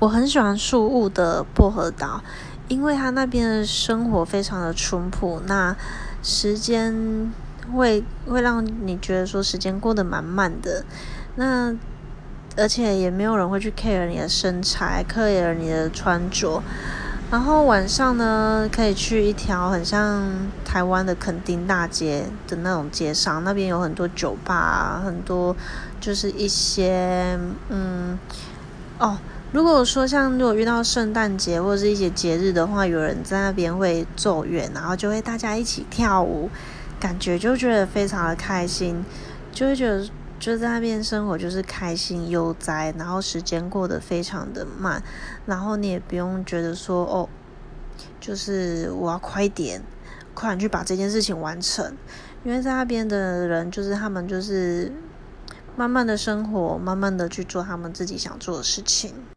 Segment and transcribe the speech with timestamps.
[0.00, 2.22] 我很喜欢树屋的薄荷岛，
[2.68, 5.76] 因为它那边的生活非常的淳朴，那
[6.22, 7.30] 时间
[7.76, 10.86] 会会让你觉得说时间过得蛮慢的，
[11.36, 11.76] 那
[12.56, 16.62] 而且也没有人会去 care 你的身材，care 你的穿着。
[17.30, 20.26] 然后晚上呢，可以去一条很像
[20.64, 25.54] 台湾的垦丁大街的那种街上，那边有很多酒吧，很多
[26.00, 27.38] 就是一些
[27.68, 28.18] 嗯
[28.98, 29.16] 哦，
[29.52, 36.48] 如果说像如果遇到圣诞节或者是一些节日的话，有人在那边会奏乐，然后就会大家一起跳舞，
[36.98, 39.04] 感觉就觉得非常的开心，
[39.52, 40.08] 就会觉得。
[40.40, 45.02] 就在那边生活，就是开心悠哉，然后时间过得非常的慢，
[45.44, 47.28] 然后你也不用觉得说哦，
[48.18, 49.82] 就是我要快点，
[50.32, 51.94] 快点去把这件事情完成，
[52.42, 54.90] 因为在那边的人就是他们就是
[55.76, 59.12] 慢慢的生活，慢慢的去做他们自己想做的事情。